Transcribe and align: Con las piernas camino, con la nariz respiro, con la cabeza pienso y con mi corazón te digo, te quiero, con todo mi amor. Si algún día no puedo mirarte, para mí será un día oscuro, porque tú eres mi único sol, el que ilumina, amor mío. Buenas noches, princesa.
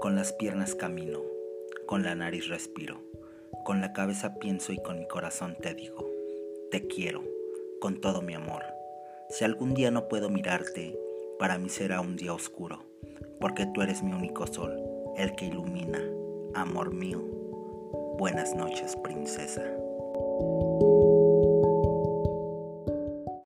Con 0.00 0.14
las 0.14 0.32
piernas 0.32 0.74
camino, 0.74 1.20
con 1.86 2.02
la 2.02 2.14
nariz 2.14 2.48
respiro, 2.48 3.00
con 3.64 3.80
la 3.80 3.92
cabeza 3.92 4.34
pienso 4.38 4.72
y 4.72 4.78
con 4.78 4.98
mi 4.98 5.08
corazón 5.08 5.56
te 5.60 5.74
digo, 5.74 6.08
te 6.70 6.86
quiero, 6.86 7.22
con 7.80 8.00
todo 8.00 8.22
mi 8.22 8.34
amor. 8.34 8.62
Si 9.30 9.44
algún 9.44 9.74
día 9.74 9.90
no 9.90 10.08
puedo 10.08 10.28
mirarte, 10.28 10.98
para 11.38 11.58
mí 11.58 11.68
será 11.68 12.00
un 12.00 12.16
día 12.16 12.34
oscuro, 12.34 12.84
porque 13.40 13.66
tú 13.66 13.82
eres 13.82 14.02
mi 14.02 14.12
único 14.12 14.46
sol, 14.46 14.82
el 15.16 15.34
que 15.34 15.46
ilumina, 15.46 16.00
amor 16.54 16.92
mío. 16.92 17.22
Buenas 18.18 18.54
noches, 18.54 18.96
princesa. 18.96 19.62